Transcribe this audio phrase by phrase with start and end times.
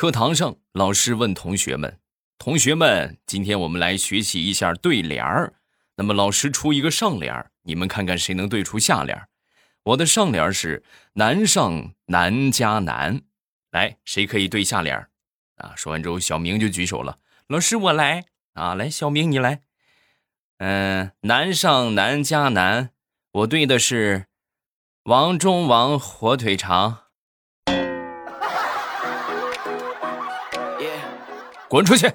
[0.00, 1.98] 课堂上，老师问同学们
[2.40, 5.52] ：“同学们，今天我们来学习一下对联儿。
[5.96, 9.28] 那么老师出一个上联儿，你们看看谁能对出下联儿。
[9.82, 10.82] 我的上联是
[11.16, 13.20] ‘难上难加难’，
[13.72, 15.10] 来，谁可以对下联儿？
[15.56, 17.18] 啊，说完之后，小明就举手了。
[17.48, 18.24] 老师，我来
[18.54, 19.60] 啊，来，小明你来。
[20.60, 22.92] 嗯，难上难加难，
[23.32, 24.28] 我对的是
[25.04, 27.00] ‘王中王，火腿肠’。”
[31.70, 32.10] 滚出去！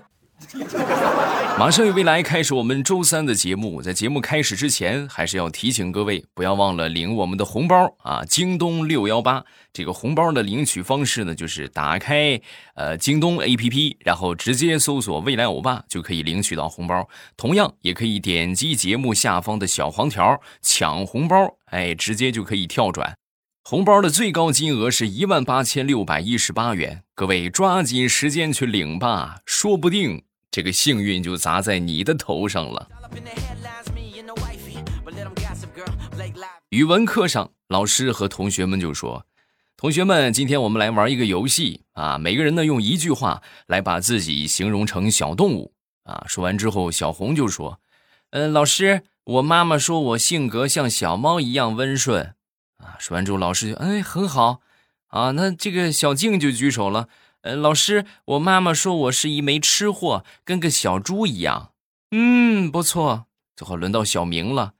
[1.57, 8.21] 马上与未来开始我们周三的节目，在节目开始之前，还是要提醒各位，不要忘了领我们的红包啊！
[8.25, 9.41] 京东六幺八
[9.71, 12.37] 这个红包的领取方式呢，就是打开
[12.73, 17.07] 呃京东 APP，然后直接搜索“未来欧巴”就可以领取到红包。
[17.37, 23.15] 同样也可以点击节目下方的小黄条抢红包，哎，直接就可以跳转。
[23.67, 32.87] 红包的最高金额是一万八千六百一十八元，各位抓紧时间去领吧，说不定这个幸运就砸在你的头上了。
[36.69, 39.25] 语文课上，老师和同学们就说
[39.75, 45.73] ：“同学们，今天我们来玩一个游戏啊，每个人呢用一句话来把自己形容成小动物
[46.03, 47.79] 啊。”说完之后，小红就说
[48.29, 52.35] ：“嗯，老师，我妈妈说我性格像小猫一样温顺。”
[52.77, 52.95] 啊！
[52.99, 54.61] 说完之后，老师就哎很好，
[55.07, 57.07] 啊，那这个小静就举手了。
[57.41, 61.71] 呃，老师，我妈妈说我是一枚吃货，跟个小猪一样。
[62.11, 63.27] 嗯，不错。
[63.55, 64.73] 最后轮到小明了。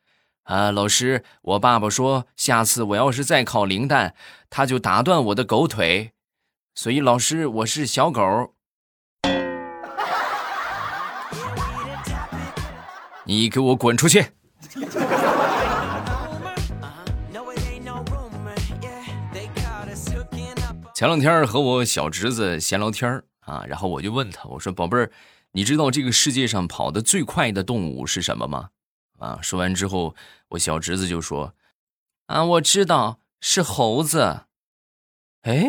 [0.44, 4.16] 啊，老师，我爸爸说下次我要是再考零蛋，
[4.50, 6.12] 他就打断我的狗腿。
[6.74, 8.54] 所以老师，我是小狗。
[13.28, 14.26] 你给我滚出去！
[20.96, 25.12] 前两天和我小侄子闲聊天啊，然后我就问他，我说：“宝贝儿，
[25.52, 28.70] 你知道这个世界上跑得最快的动物是什么吗？”
[29.20, 30.16] 啊，说完之后，
[30.52, 31.54] 我小侄子就说
[32.28, 34.44] ：“啊，我知道是猴子。”
[35.44, 35.68] 哎，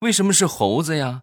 [0.00, 1.22] 为什么是猴子呀？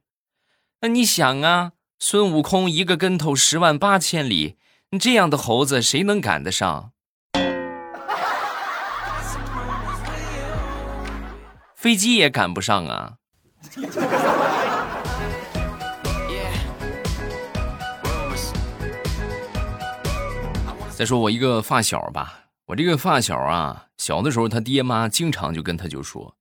[0.79, 4.55] 那你想啊，孙悟空一个跟头十万八千里，
[4.97, 6.93] 这样的猴子谁能赶得上？
[11.75, 13.15] 飞机也赶不上啊！
[20.95, 26.35] 再说我一个发小吧，我这个发小啊，小的时候他爹妈经常就跟他就说：“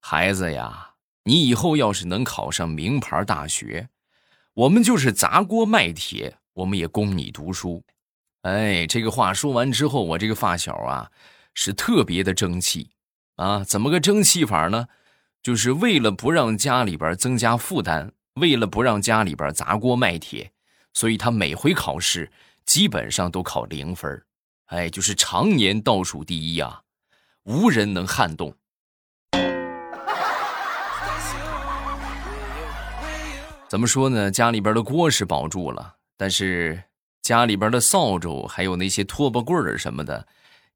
[0.00, 0.90] 孩子呀，
[1.24, 3.88] 你以后要是能考上名牌大学，
[4.54, 7.84] 我们就是砸锅卖铁，我们也供你读书。”
[8.42, 11.10] 哎，这个话说完之后，我这个发小啊
[11.54, 12.90] 是特别的争气
[13.36, 14.88] 啊，怎么个争气法呢？
[15.42, 20.52] 就是为了不让家里边增加负担，为了不让家里边砸锅卖铁，
[20.92, 22.30] 所以他每回考试
[22.66, 24.22] 基本上都考零分
[24.66, 26.82] 哎，就是常年倒数第一啊，
[27.44, 28.54] 无人能撼动。
[33.68, 34.30] 怎么说呢？
[34.30, 36.82] 家里边的锅是保住了，但是
[37.22, 40.26] 家里边的扫帚还有那些拖把棍儿什么的，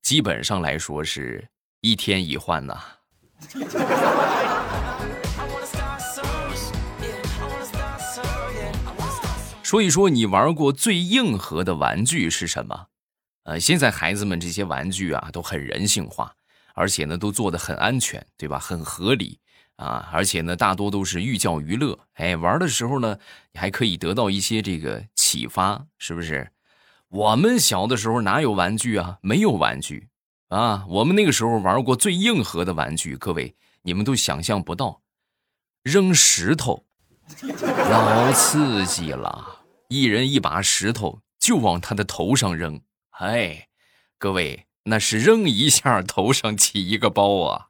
[0.00, 1.46] 基本上来说是
[1.80, 2.80] 一天一换呐。
[9.62, 12.88] 说一说你玩过最硬核的玩具是什么？
[13.44, 16.32] 呃，现在孩子们这些玩具啊都很人性化，
[16.74, 18.58] 而且呢都做的很安全，对吧？
[18.58, 19.38] 很合理
[19.76, 21.98] 啊，而且呢大多都是寓教于乐。
[22.14, 23.16] 哎，玩的时候呢
[23.52, 26.50] 你还可以得到一些这个启发，是不是？
[27.08, 29.18] 我们小的时候哪有玩具啊？
[29.22, 30.08] 没有玩具
[30.52, 30.84] 啊！
[30.86, 35.00] 我们那个时候玩过最硬核的玩具，各位你们都想象不到，
[35.82, 36.84] 扔石头，
[37.64, 39.60] 老刺激了。
[39.88, 43.68] 一人一把石头就往他的头上扔，哎，
[44.18, 47.68] 各位那是扔一下头上起一个包啊！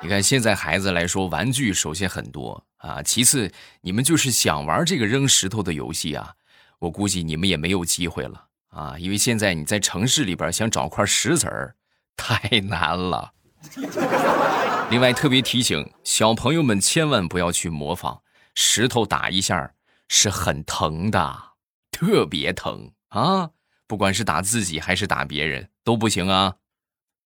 [0.00, 6.34] 你看现在孩子来说，玩具首先很多啊，其次你们就是想玩这个扔石头的游戏啊，
[6.80, 11.76] 我估计你们也没有机会了啊，因为现在你在城市里边想找块石子儿
[12.16, 13.32] 太难了。
[14.90, 18.22] 另外，特别提醒小朋友们千万不要去模仿，
[18.54, 19.72] 石头打一下
[20.08, 21.52] 是很疼的，
[21.92, 23.50] 特别疼啊！
[23.86, 26.56] 不管是打自己还是打别人都不行啊。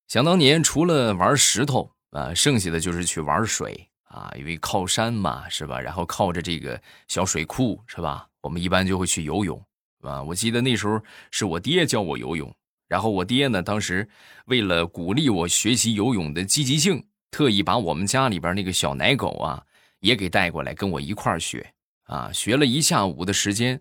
[0.08, 5.80] 想当年，除了玩石头啊，剩下的就是去玩水啊，因为靠山嘛，是吧？
[5.80, 8.28] 然后靠着这个小水库，是吧？
[8.40, 9.60] 我们一般就会去游泳，
[10.02, 11.00] 啊，我记得那时候
[11.30, 12.54] 是我爹教我游泳，
[12.86, 14.08] 然后我爹呢，当时
[14.44, 17.04] 为了鼓励我学习游泳的积极性。
[17.30, 19.60] 特意把我们家里边那个小奶狗啊
[19.98, 21.74] 也给带过来跟我一块儿学
[22.04, 23.80] 啊，学了一下午的时间，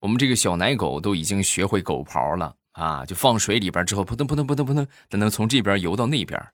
[0.00, 6.44] 我们这个小奶狗都已经学会狗刨了啊，就放水里边之后扑腾扑腾扑腾扑腾，它能从这边游到那边，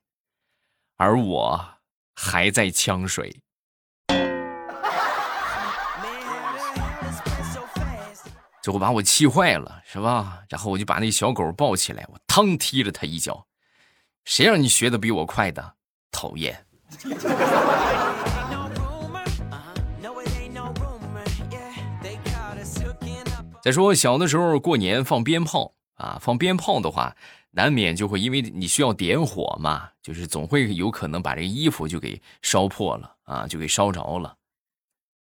[0.97, 1.67] 而我
[2.19, 3.39] 还在呛水。
[8.63, 10.41] 最后把我气坏了，是吧？
[10.49, 13.45] 然后我就把那小狗抱起来，我嘡踢了它一脚。
[14.25, 15.75] 谁让你学的比我快的？
[16.11, 16.65] 讨厌！
[23.61, 27.15] 再说小的时候过年放鞭炮啊，放鞭炮的话，
[27.51, 34.37] 难免就会因为你需要点火嘛，就是总会有可能把这个衣服就给烧破了啊，就给烧着了。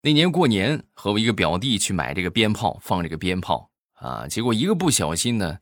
[0.01, 5.60] 那年过年，和我一个表弟去买这个鞭炮，放这个鞭炮啊，结果一个不小心呢，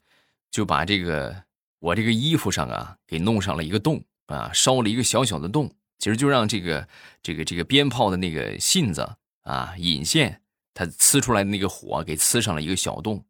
[0.52, 1.44] 就把这个
[1.80, 6.88] 我这个衣服上啊给弄上了一个洞啊，烧了一个小小的洞，其实就让这个
[7.22, 10.42] 这个这个鞭炮的那个信子啊引线，
[10.74, 13.24] 它呲出来的那个火给呲上了一个小洞。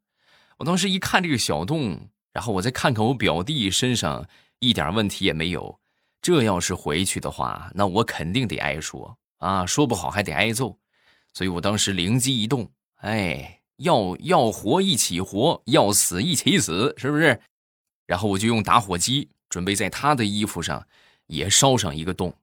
[0.57, 4.27] 我当时一看这个小洞，然后我再看看我表弟身上
[4.59, 5.79] 一点问题也没有，
[6.21, 10.77] 这要是回去的话，那我肯定得挨说啊，说不好还得挨揍。
[11.33, 17.39] 所以我当时灵机一动，哎，要要活一起活，要死一起死，是不是？
[18.05, 20.85] 然后我就用打火机，准备在他的衣服上
[21.27, 22.33] 也烧上一个洞，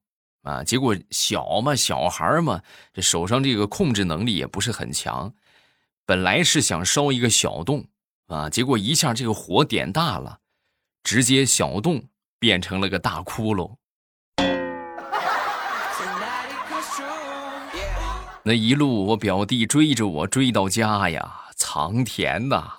[0.42, 5.32] 啊，结果小嘛，小孩嘛，这手上这个控制能力也不是很强，
[6.04, 7.86] 本来是想烧一个小洞，
[8.30, 10.38] 啊，结果一下这个火点大了，
[11.02, 12.00] 直接小洞
[12.38, 13.74] 变成了个大窟窿。
[18.44, 22.72] 那一路，我表弟追着我追到家呀，藏田呐！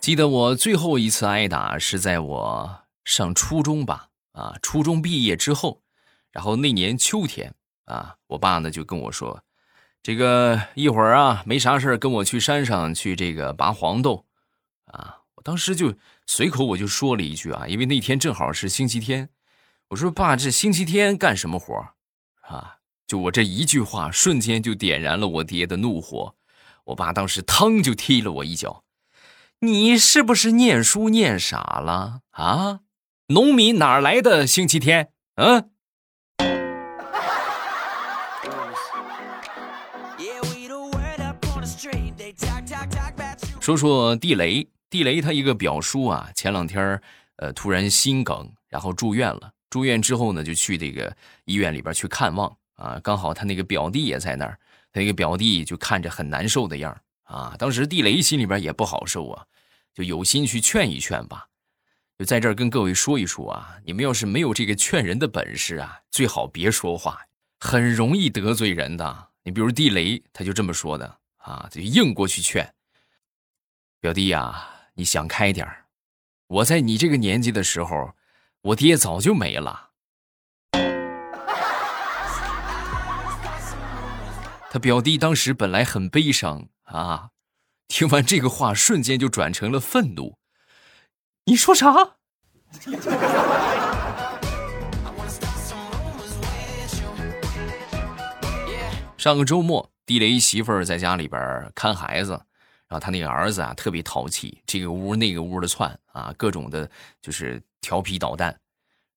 [0.00, 5.82] 记得我最后一次挨打是在我上初中吧，啊，初中毕业之后，
[6.32, 9.42] 然后那年秋天啊，我爸呢就跟我说，
[10.02, 14.26] 这个一会儿啊没啥事跟我去山上去这个拔黄豆，
[14.86, 15.20] 啊。
[15.36, 15.94] 我当时就
[16.26, 19.28] 随口我就说了一句啊，因为那天正好是星期天，
[19.88, 21.74] 我说爸，这星期天干什么活
[22.42, 22.76] 啊？
[23.06, 26.34] 就我这一句话，瞬间就点燃了我爹的怒火。
[26.84, 28.84] 我爸当时腾就踢了我一脚，
[29.60, 32.80] 你是不是念书念傻了啊？
[33.28, 35.10] 农民哪来的星期天？
[35.34, 35.70] 嗯。
[43.64, 44.68] 说说地雷。
[44.90, 47.00] 地雷他一个表叔啊，前两天
[47.36, 49.50] 呃，突然心梗，然后住院了。
[49.70, 51.16] 住院之后呢，就去这个
[51.46, 53.00] 医院里边去看望啊。
[53.02, 54.58] 刚好他那个表弟也在那儿，
[54.92, 57.56] 他那个表弟就看着很难受的样啊。
[57.58, 59.42] 当时地雷心里边也不好受啊，
[59.94, 61.46] 就有心去劝一劝吧。
[62.18, 67.18] 就在这儿跟各位说一说啊，你们要是没有这个劝人的本事啊，最好别说话，
[67.58, 69.28] 很容易得罪人的。
[69.42, 72.70] 你比如地雷，他就这么说的啊，就硬过去劝
[74.04, 74.68] 表弟呀。
[74.96, 75.86] 你想开点儿，
[76.46, 78.12] 我在你这个年纪的时候，
[78.60, 79.92] 我爹早就没了。
[84.70, 87.30] 他表弟当时本来很悲伤啊，
[87.88, 90.36] 听完这个话，瞬间就转成了愤怒。
[91.46, 91.94] 你说啥？
[99.16, 102.44] 上个周末，地雷媳妇儿在家里边看孩子。
[102.86, 106.90] 然后他那个儿子啊，特别淘气，这个屋那个屋的窜啊，各种的，
[107.22, 108.60] 就是调皮捣蛋。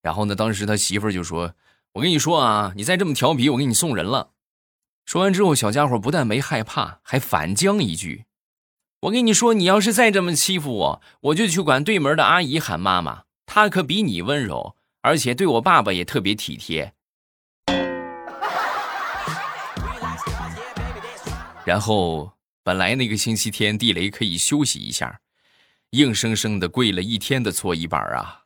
[0.00, 1.52] 然后呢，当时他媳妇就说
[1.92, 4.30] ：“我跟你说啊，你再这么调皮，我给你送人了。”
[5.04, 8.24] 说完之后，小家伙不但没害怕，还反将一句
[9.02, 16.94] ：“我跟你说，你要是再这么欺负我，我就去管对门的阿姨喊妈妈，她可比你温柔，而且对我爸爸也特别体贴。”
[21.66, 22.37] 然后。
[22.68, 25.22] 本来那个星期天地雷可以休息一下，
[25.92, 28.44] 硬生生的跪了一天的搓衣板啊！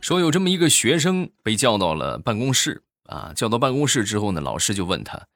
[0.00, 5.28] 说有这么一个学生被叫到了办公室啊，叫到办公室之后呢，老师就问他：“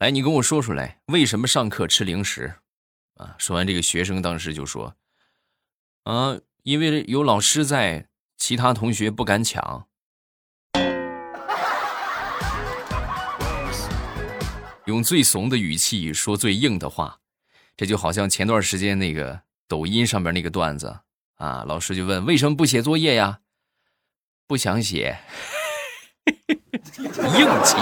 [0.00, 2.54] 来，你跟我说出来，为什么上课吃零食？”
[3.18, 4.96] 啊，说完这个学生当时就说
[6.02, 9.86] ：“啊，因为有老师在，其他同学不敢抢。”
[14.86, 17.20] 用最怂的语气说最硬的话，
[17.76, 21.00] 这就好像前段时间那个抖音上面那个段子
[21.36, 23.40] 啊，老师就问为什么不写作业呀？
[24.48, 25.18] 不想写，
[26.26, 27.76] 硬气。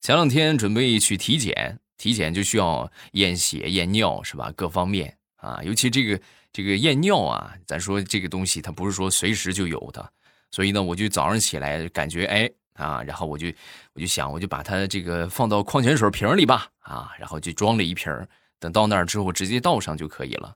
[0.00, 4.52] 前两天准备去体检，体检就需要验血、验尿，是吧？
[4.56, 6.20] 各方面啊，尤其这个
[6.52, 10.12] 这个验尿啊，咱说这个东西它不是说随时就有的，
[10.50, 13.46] 所以呢，我就早上起来感觉哎啊，然后我就
[13.94, 18.12] 我就想，我就把它这个放到矿泉水瓶里吧，啊，然后就装了一瓶，
[18.58, 20.54] 等到那儿之后直接倒上就可以了。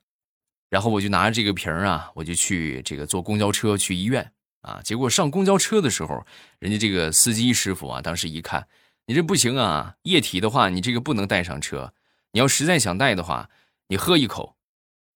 [0.69, 4.79] 然后我就拿着这个瓶啊，我就去这个坐公交车去医院啊。
[4.83, 6.23] 结果上公交车的时候，
[6.59, 8.67] 人家这个司机师傅啊，当时一看，
[9.07, 11.93] 你这不行啊，液体的话你这个不能带上车，
[12.33, 13.49] 你要实在想带的话，
[13.87, 14.55] 你喝一口，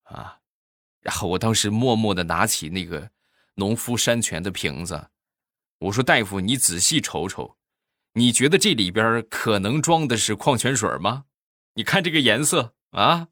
[0.03, 0.40] 啊。
[1.01, 3.09] 然后我当时默默的拿起那个
[3.55, 5.07] 农夫山泉的瓶子，
[5.79, 7.57] 我说大夫，你仔细瞅瞅，
[8.13, 11.25] 你觉得这里边可能装的是矿泉水吗？
[11.73, 13.27] 你看这个颜色啊。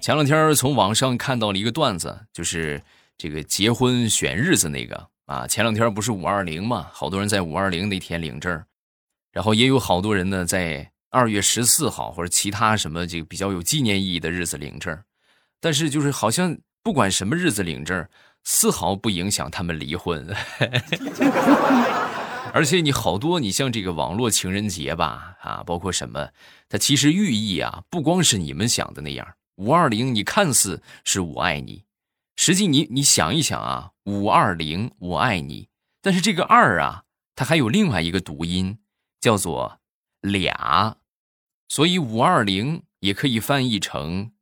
[0.00, 2.82] 前两天从网上看到了一个段子，就是
[3.16, 5.46] 这个结婚选日子那个啊。
[5.46, 8.62] 前两天不是五二零嘛，好多人在五二零那天领证，
[9.34, 14.96] 然后也有好多人呢在二月十四号或者其他什么这个比较有纪念意义的日子领证，
[15.60, 18.06] 但是就是好像不管什么日子领证，
[18.44, 20.32] 丝毫不影响他们离婚。
[22.52, 26.30] 而且你好多，你像这个网络情人节吧，啊，包括什么，
[26.68, 29.26] 它其实寓意啊，不光是你们想的那样。
[29.56, 31.82] 五二零，你看似是我爱你，
[32.36, 35.66] 实际你你想一想啊，五二零我爱你，
[36.00, 37.02] 但是这个二啊，
[37.34, 38.78] 它还有另外一个读音，
[39.24, 39.80] 叫做
[40.20, 40.98] 俩，
[41.66, 44.34] 所以五二零也可以翻译成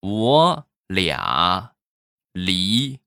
[0.00, 1.76] 我俩
[2.32, 2.98] 离。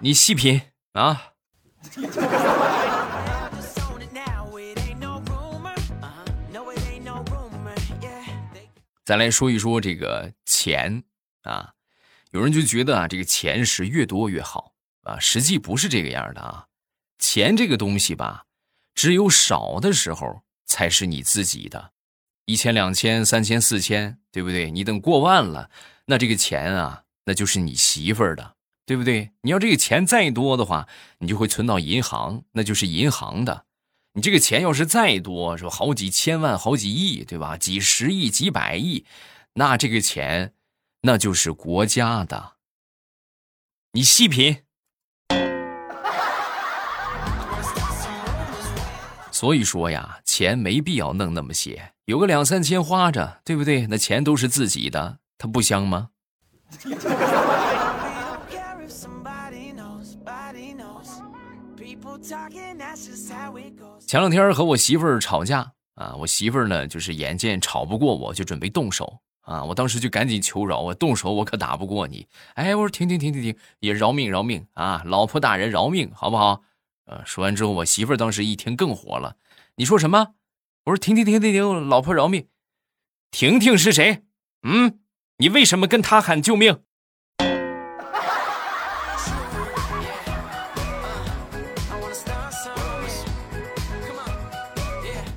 [0.00, 0.60] 你细品
[0.94, 1.34] 啊。
[9.04, 11.04] 再来说一说这个钱
[11.42, 11.74] 啊，
[12.32, 14.72] 有人就觉得啊，这个钱是越多越好
[15.08, 16.66] 啊，实际不是这个样的啊。
[17.18, 18.44] 钱这个东西吧，
[18.94, 21.92] 只有少的时候才是你自己的，
[22.46, 24.70] 一千、两千、三千、四千，对不对？
[24.70, 25.68] 你等过万了，
[26.06, 28.54] 那这个钱啊，那就是你媳妇儿的，
[28.86, 29.32] 对不对？
[29.42, 30.86] 你要这个钱再多的话，
[31.18, 33.64] 你就会存到银行，那就是银行的。
[34.12, 35.70] 你这个钱要是再多，是吧？
[35.70, 37.56] 好几千万、好几亿，对吧？
[37.56, 39.04] 几十亿、几百亿，
[39.54, 40.54] 那这个钱，
[41.00, 42.52] 那就是国家的。
[43.92, 44.62] 你细品。
[49.38, 53.86] 所以说呀，钱没必要弄那么些，有个两三千花着，对不对？
[53.86, 56.08] 那钱都是自己的，它不香吗？
[64.04, 69.62] 前两天和我媳妇儿吵架啊，我媳妇儿呢就是眼见吵不过我，就准备动手啊。
[69.62, 72.26] 我当时就赶紧求饶，我动手我可打不过你。
[72.54, 76.62] 哎，我说停停停停停，也饶命饶命啊，老婆大人饶命好不好？
[77.08, 79.36] 呃，说完之后，我媳妇儿当时一听更火了，
[79.76, 80.34] 你说什么？
[80.84, 82.46] 我说停停停停停，老婆饶命。
[83.30, 84.24] 婷婷是谁？
[84.62, 84.98] 嗯，
[85.38, 86.80] 你为什么跟他喊救命？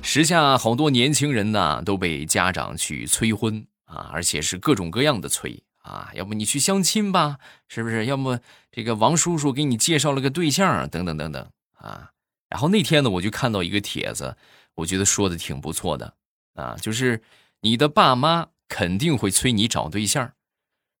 [0.02, 8.04] 时下好多年轻人呢都被家长去催婚啊，而且是各种各样的催啊，要不你去相亲吧，是不是？
[8.04, 11.50] 要么这个王叔叔给你介绍了个对象，等等等等
[11.82, 12.10] 啊。
[12.48, 14.36] 然后那天呢，我就看到一个帖子，
[14.74, 16.14] 我觉得说的挺不错的
[16.54, 17.22] 啊，就是
[17.60, 20.34] 你的爸妈肯定会催你找对象，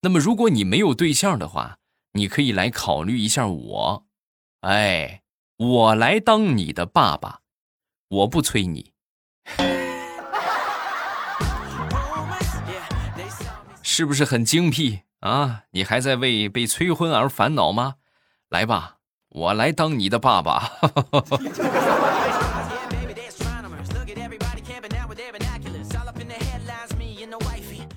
[0.00, 1.78] 那么如果你没有对象的话，
[2.12, 4.06] 你可以来考虑一下我，
[4.60, 5.22] 哎，
[5.56, 7.40] 我来当你的爸爸，
[8.08, 8.92] 我不催你。
[13.82, 15.64] 是不是很精辟啊？
[15.72, 17.96] 你还在为被催婚而烦恼吗？
[18.48, 18.98] 来吧，
[19.34, 20.70] 我来当你的爸爸。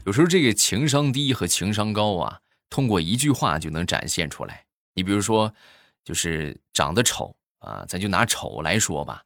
[0.06, 2.40] 有时候这个情商低和情商高啊，
[2.70, 4.66] 通过一句话就能展现出来。
[4.94, 5.54] 你比如说，
[6.06, 9.24] 就是长得丑啊，咱就拿丑来说吧。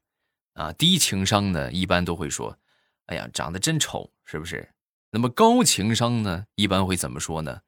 [0.53, 2.57] 啊，低情商呢，一般都会说
[3.05, 4.67] ：“哎呀，长得真丑，是不是？”
[5.11, 7.59] 那么高情商呢，一般会怎么说呢？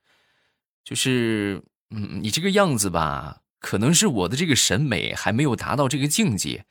[0.83, 6.65] 就是，嗯，你这个样子吧，可能是我的这个审美还没有达到这个境界，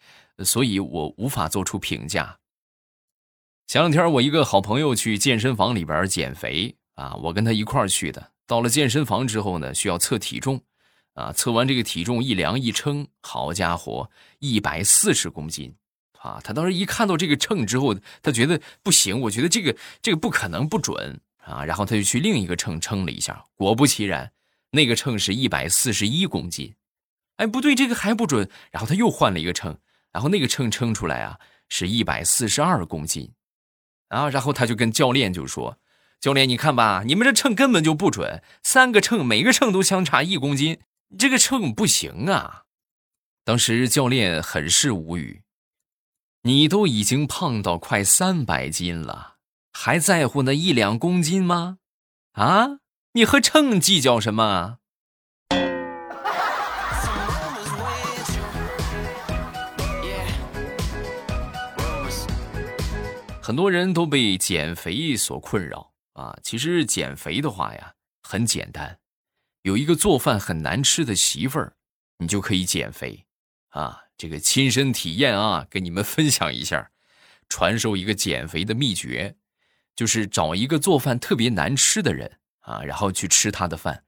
[0.45, 2.39] 所以我无法做出评价。
[3.69, 8.33] 前两天我一个好朋友去健身房里边减肥啊，我跟他一块儿去的。
[8.45, 10.61] 到了健身房之后呢，需要测体重，
[11.15, 15.73] 啊，测完这个体重一量一称，好家伙，一百四十公斤。
[16.19, 16.41] 啊。
[16.43, 21.65] 他当时一看到这个秤之后，他觉得不行，我觉得这个这个不可能不准啊。
[21.65, 24.33] 然后他就去另一个秤称了一下，果不其然，
[24.73, 26.75] 那个秤是一百四十一公斤。
[27.41, 28.51] 哎，不对，这个还不准。
[28.71, 29.79] 然后他又换了一个秤，
[30.13, 33.33] 然后那个秤称出来啊是一百四十二公斤。
[34.09, 35.79] 啊，然后他就跟教练就说
[36.21, 40.81] ：“教练，你看吧，你们这秤根本就不准，三个秤每个秤都相差一公斤，
[41.19, 42.65] 这个秤不行啊。”
[43.43, 45.43] 当时教练很是无语
[46.43, 49.37] ：“你都已经胖到快三百斤了，
[49.73, 51.79] 还在乎那一两公斤吗？
[52.33, 52.81] 啊，
[53.13, 54.79] 你和秤计较什么？”
[63.51, 66.39] 很多人都被减肥所困扰啊！
[66.41, 69.01] 其实减肥的话呀，很简单，
[69.63, 71.75] 有一个做饭很难吃的媳妇儿，
[72.19, 73.27] 你就可以减肥
[73.71, 74.03] 啊！
[74.17, 76.93] 这个亲身体验啊， 跟你们分享一下，
[77.49, 79.35] 传授一个减肥的秘诀，
[79.97, 84.05] 就是找一个做饭特别难吃的人啊，然后去吃他的饭，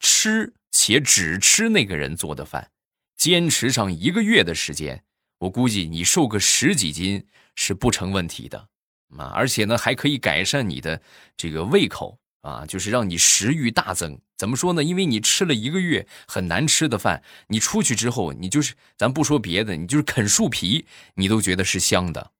[0.00, 2.70] 吃且只吃那个人做的饭，
[3.14, 5.04] 坚持上一个月的时间，
[5.40, 8.70] 我估计你瘦个十几斤是不成问题的。
[9.16, 11.00] 啊，而且呢，还可以改善你的
[11.36, 14.18] 这个胃口啊，就是让你食欲大增。
[14.36, 14.84] 怎么说呢？
[14.84, 22.32] 因为你吃了一个月很难吃的饭，你出去之后，你就是咱不说别的，你就是啃树皮，你都觉得是香的。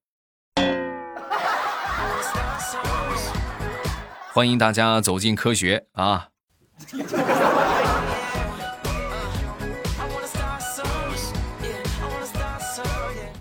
[4.32, 6.28] 欢迎大家走进科学啊！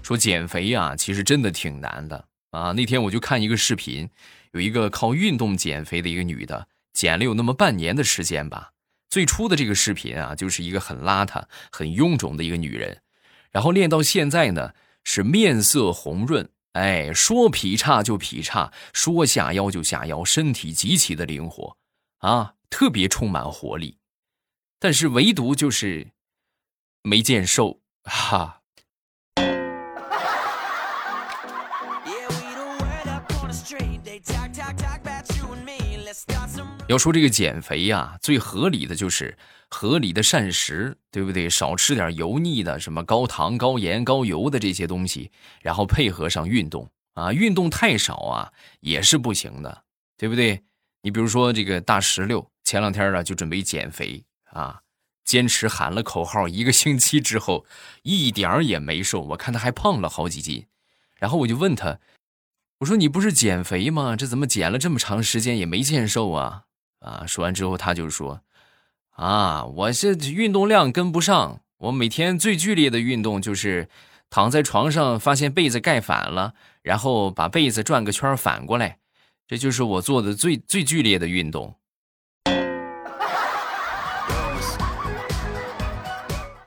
[0.01, 2.25] 说减肥呀，其实真的挺难的。
[2.55, 4.09] 啊，那天我就看一个视频，
[4.53, 8.71] 有一个靠运动减肥的一个女的，减了有那么半年的时间吧。
[9.09, 13.01] 最初的这个视频啊，就是一个很邋遢、很臃肿的一个女人，
[13.51, 21.77] 然后练到现在呢，是面色红润，哎，说劈叉就劈叉，说下腰就下腰，身体极其的灵活，
[22.19, 23.97] 啊，特别充满活力。
[24.79, 26.11] 但是唯独就是
[27.01, 28.61] 没见瘦，哈。
[36.87, 39.35] 要说这个减肥呀，最合理的就是
[39.69, 41.49] 合理的膳食，对不对？
[41.49, 45.31] 少吃点油腻的，什么高糖、高盐、高油的这些东西，
[45.63, 49.83] 然后配合上运动啊，运动太少啊也是不行的，
[50.15, 50.61] 对不对？
[51.01, 54.79] 你比如说这个大石榴，前两天呢就准备减肥啊，
[55.23, 57.65] 坚持喊了口号一个星期之后，
[58.03, 60.67] 一点儿也没瘦，我看他还胖了好几斤，
[61.15, 61.99] 然后我就问他，
[62.79, 64.15] 我说你不是减肥吗？
[64.15, 66.61] 这怎么减了这么长时间也没见瘦啊？
[67.05, 67.23] 啊！
[67.27, 68.41] 说完之后，他就说
[69.15, 71.61] ：“啊，我这运动量跟不上。
[71.77, 73.87] 我每天最剧烈的运动就是
[74.29, 78.97] 躺在床上，发现被子盖反了，然后把被子转个圈反过来，
[79.47, 81.75] 这就是我做的最最剧烈的运动。”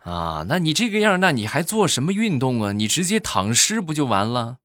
[0.04, 2.72] 啊，那你这个样，那你还做什么运动啊？
[2.72, 4.58] 你直接躺尸不就完了？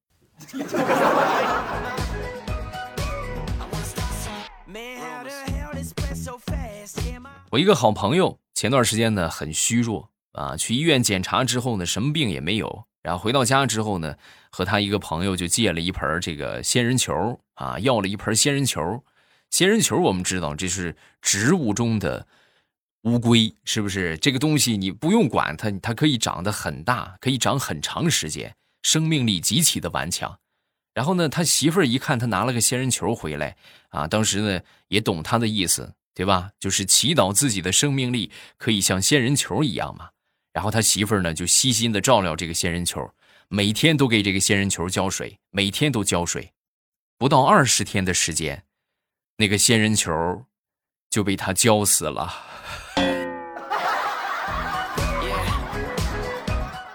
[7.54, 14.16] 我一个好朋友前段时间呢很虚弱啊，去医院检查之后呢什么病也没有，然后回到家之后呢
[14.50, 19.04] 和他一个朋友就借了一盆这个仙人球啊，要了一盆仙人球。
[19.52, 22.26] 仙人球我们知道这是植物中的
[23.04, 24.18] 乌龟，是不是？
[24.18, 30.40] 这个东西你不用管它，它可以长得很大，可以长很长时间，生命力极其的顽强。
[30.96, 33.56] 然后呢，他媳妇儿一看他拿了个仙人球回来
[33.90, 35.94] 啊，当时呢也懂他的意思。
[36.16, 36.52] 对吧？
[36.60, 40.10] 就是祈祷自己的生命力可以像仙人球一样嘛。
[40.52, 43.12] 然后他媳妇儿呢，就悉心的照料这个仙人球，
[43.48, 46.54] 每天都给这个仙人球浇水，每天都浇水。
[47.18, 48.66] 不到二十天的时间，
[49.38, 50.46] 那个仙人球
[51.10, 52.32] 就被他浇死了。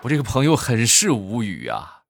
[0.03, 2.03] 我这个朋友很是无语啊，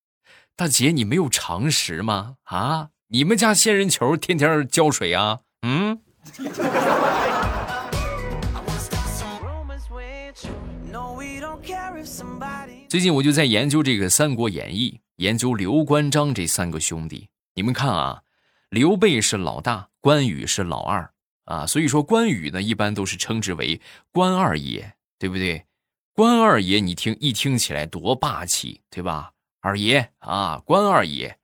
[0.54, 2.36] 大姐，你没有常识吗？
[2.44, 5.40] 啊，你们家仙人球天天浇水啊？
[5.62, 6.02] 嗯。
[12.88, 17.28] 最近我就在研究这个《三国演义》，研究刘关张这三个兄弟。
[17.54, 18.22] 你们看啊，
[18.70, 21.12] 刘备是老大，关羽是老二
[21.44, 23.80] 啊，所以说关羽呢，一般都是称之为
[24.12, 25.66] 关二爷，对不对？
[26.12, 29.32] 关二爷，你听一听起来多霸气，对吧？
[29.60, 31.38] 二爷啊，关二爷。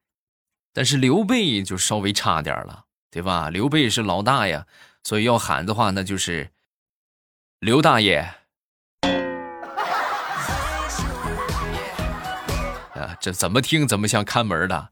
[0.72, 2.83] 但是刘备就稍微差点了，
[3.14, 3.48] 对吧？
[3.48, 4.66] 刘备是老大呀，
[5.04, 6.50] 所以要喊的话，那就是
[7.60, 8.28] 刘大爷。
[12.92, 14.88] 啊这怎么听怎么像看门的。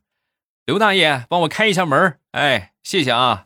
[0.67, 3.45] 刘大爷，帮我开一下门哎，谢谢啊。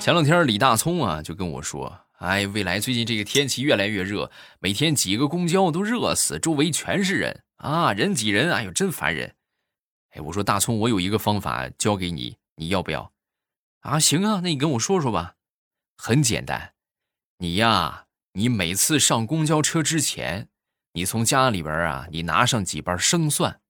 [0.00, 9.34] 前两天李大聪啊就跟我说：“哎，未来最近这个天气越来越热，每天挤个公交都热死，周围全是人啊，人挤人，哎呦，真烦人。”
[10.12, 13.10] 哎，我说大聪，我有一个方法教给你，你要不要？
[13.80, 15.36] 啊，行啊，那你跟我说说吧。
[15.96, 16.74] 很简单，
[17.38, 18.04] 你呀，
[18.34, 20.48] 你每次上公交车之前，
[20.92, 23.62] 你从家里边啊，你拿上几瓣生蒜，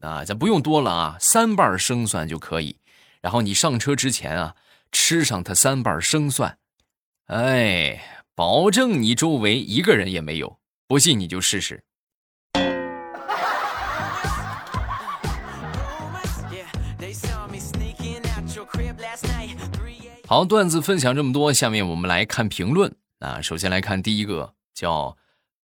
[0.00, 2.80] 啊，咱不用多了啊，三瓣生蒜就可以。
[3.20, 4.56] 然后你上车之前啊，
[4.92, 6.58] 吃上它三瓣生蒜，
[7.28, 8.00] 哎，
[8.34, 10.58] 保证你周围一个人也没有。
[10.86, 11.84] 不信你就试试。
[20.26, 23.42] 好，段子分享这么多，下面我们来看评论啊。
[23.42, 25.14] 首先来看第一个，叫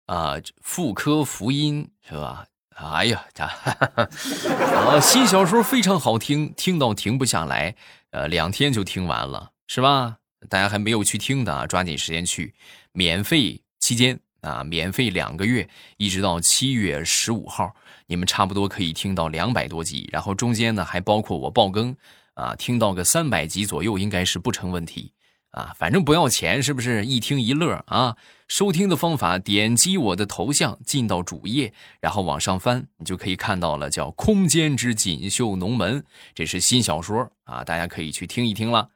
[0.06, 2.46] 啊妇科福音是吧？
[2.76, 7.74] 哎呀，他啊新小说非常好听，听到停不下来，
[8.10, 10.18] 呃两天就听完了是吧？
[10.48, 12.54] 大家还没有去听的啊，抓紧时间去，
[12.92, 17.74] 免费期间啊，免费两个月，一直到七月十五号，
[18.06, 21.96] 你们差不多可以听到两百多集，然后中间呢还包括我爆更。
[22.34, 25.12] 啊，听到个三百集左右应该是不成问题
[25.50, 27.04] 啊，反正不要钱，是不是？
[27.04, 28.16] 一听一乐啊！
[28.48, 36.00] 收听的方法，点击我的头像进到主页，然后往上翻，你就可以看到了，叫《空间之锦绣龙门》，
[36.34, 38.88] 这是新小说啊，大家可以去听一听了。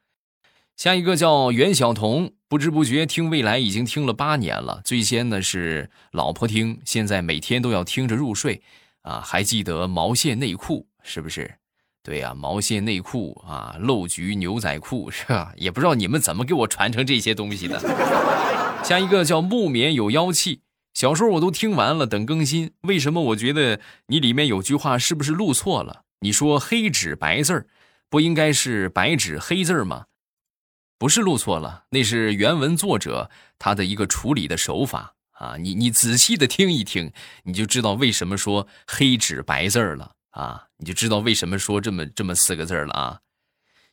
[0.77, 8.61] 下一个叫袁晓彤，不知不觉听未来已经听了八年了，最先呢是老婆听，现在每天都要听着入睡
[9.03, 11.55] 啊，还记得毛线内裤是不是？
[12.03, 15.53] 对呀，毛线内裤啊，露菊牛仔裤是吧？
[15.57, 17.81] 也不知道你们怎么给我传承这些东西的。
[18.83, 22.73] 下一个叫木棉有妖气，小说我都听完了，等更新。
[22.83, 26.03] 为什么我觉得你里面有句话是不是录错了？
[26.21, 27.67] 你说黑纸白字儿，
[28.11, 30.07] 不应该是白纸黑字儿吗？
[30.99, 35.57] 不是录错了，那是原文作者他的一个处理的手法啊。
[35.59, 37.13] 你你仔细的听一听，
[37.45, 40.13] 你就知道为什么说黑纸白字儿了。
[40.35, 43.21] 啊，你就知道为什么说这么这么四个字儿了啊！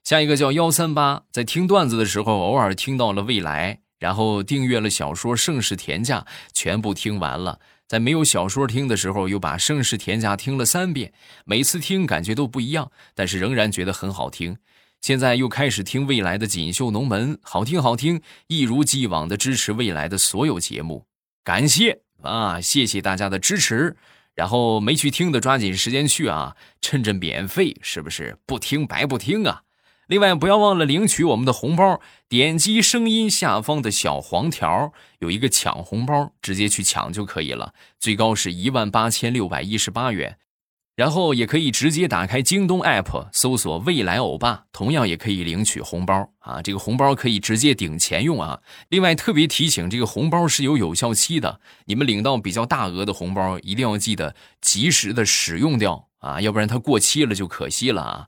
[0.04, 7.60] 下一个叫幺三八，在听段子的时候，偶尔听到了未来，然后订阅了小说《盛世田价》，全部听完了。
[7.88, 11.14] 在没有小说听的时候，又把《盛世田价》听了三遍，
[11.46, 14.58] 每次听感觉都不一样，但是仍然觉得很好听。
[15.02, 21.08] 现在又开始听未来的《锦绣龙门》，好听好听，一如既往的支持未来的所有节目，
[21.44, 23.98] 感谢啊，谢谢大家的支持。
[24.36, 26.56] 然后没去听的，抓紧时间去啊！
[26.80, 29.64] 趁着免费，是不是不听白不听啊？
[30.06, 40.38] 另外，不要忘了领取我们的红包，点击声音下方的小黄条，有一个抢红包，直接去抢就可以了，最高是一万八千六百一十八元。
[41.02, 46.62] 然后也可以直接打开京东 app 搜索“未来欧巴”，同样也可以领取红包啊！
[46.62, 48.62] 这个红包可以直接顶钱用啊！
[48.90, 58.28] 另外特别提醒，这个红包是有有效期的，你们领到比较大额的红包，一定要记得及时的使用掉啊，要不然它过期了就可惜了啊！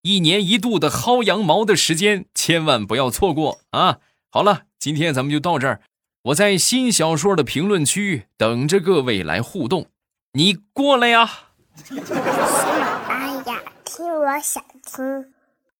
[0.00, 3.98] 一年一度的薅羊毛的时间，千万不要错过啊！
[4.30, 5.82] 好了，今天咱们就到这儿，
[6.22, 9.88] 我在新小说的评论区等着各位来互动，
[10.32, 11.47] 你过来呀！
[11.84, 15.32] 喜马拉雅，听我想听。